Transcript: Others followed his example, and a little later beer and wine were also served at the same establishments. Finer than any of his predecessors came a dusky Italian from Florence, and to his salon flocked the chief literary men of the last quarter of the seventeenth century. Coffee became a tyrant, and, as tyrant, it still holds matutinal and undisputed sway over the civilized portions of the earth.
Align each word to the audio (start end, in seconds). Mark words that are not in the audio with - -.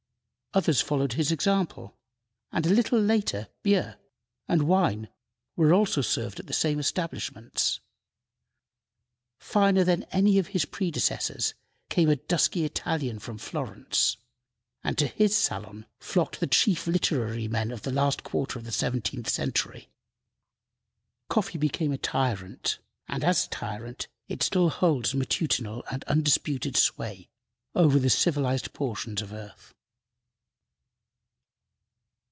Others 0.53 0.81
followed 0.81 1.13
his 1.13 1.31
example, 1.31 1.95
and 2.51 2.65
a 2.65 2.73
little 2.73 2.99
later 2.99 3.47
beer 3.63 3.95
and 4.49 4.63
wine 4.67 5.07
were 5.55 5.73
also 5.73 6.01
served 6.01 6.41
at 6.41 6.47
the 6.47 6.51
same 6.51 6.77
establishments. 6.77 7.79
Finer 9.39 9.85
than 9.85 10.03
any 10.11 10.37
of 10.39 10.47
his 10.47 10.65
predecessors 10.65 11.53
came 11.89 12.09
a 12.09 12.17
dusky 12.17 12.65
Italian 12.65 13.17
from 13.17 13.37
Florence, 13.37 14.17
and 14.83 14.97
to 14.97 15.07
his 15.07 15.33
salon 15.37 15.85
flocked 16.01 16.41
the 16.41 16.47
chief 16.47 16.85
literary 16.85 17.47
men 17.47 17.71
of 17.71 17.83
the 17.83 17.91
last 17.93 18.23
quarter 18.23 18.59
of 18.59 18.65
the 18.65 18.73
seventeenth 18.73 19.29
century. 19.29 19.89
Coffee 21.29 21.59
became 21.59 21.93
a 21.93 21.97
tyrant, 21.97 22.77
and, 23.07 23.23
as 23.23 23.47
tyrant, 23.47 24.09
it 24.27 24.43
still 24.43 24.69
holds 24.69 25.15
matutinal 25.15 25.85
and 25.89 26.03
undisputed 26.09 26.75
sway 26.75 27.29
over 27.73 27.97
the 27.97 28.09
civilized 28.09 28.73
portions 28.73 29.21
of 29.21 29.29
the 29.29 29.37
earth. 29.37 29.73